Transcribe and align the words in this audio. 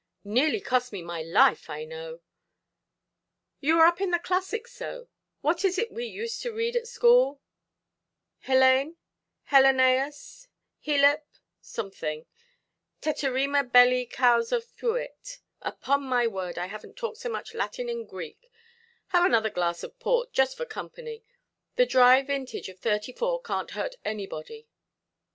Nearly 0.23 0.59
cost 0.59 0.91
me 0.91 1.03
my 1.03 1.21
life, 1.21 1.69
I 1.69 1.85
know. 1.85 2.21
You 3.59 3.77
are 3.79 3.85
up 3.85 4.01
in 4.01 4.09
the 4.09 4.17
classics 4.17 4.73
so: 4.73 5.09
what 5.41 5.63
is 5.63 5.77
it 5.77 5.91
we 5.91 6.07
used 6.07 6.41
to 6.41 6.51
read 6.51 6.75
at 6.75 6.87
school?—Helene, 6.87 8.97
Helenaus, 9.51 10.47
Helip—something—teterrima 10.83 13.71
belli 13.71 14.07
causa 14.07 14.59
fuit. 14.59 15.37
Upon 15.61 16.01
my 16.05 16.25
word, 16.25 16.57
I 16.57 16.67
havenʼt 16.69 16.95
talked 16.95 17.17
so 17.19 17.29
much 17.29 17.53
Latin 17.53 17.87
and 17.87 18.09
Greek—have 18.09 19.23
another 19.23 19.51
glass 19.51 19.83
of 19.83 19.99
port, 19.99 20.33
just 20.33 20.57
for 20.57 20.65
company; 20.65 21.23
the 21.75 21.85
dry 21.85 22.23
vintage 22.23 22.69
of 22.69 22.79
'34 22.79 23.43
canʼt 23.43 23.69
hurt 23.69 23.95
anybody". 24.03 24.67